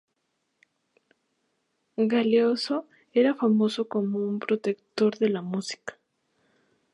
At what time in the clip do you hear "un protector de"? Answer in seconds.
4.17-5.29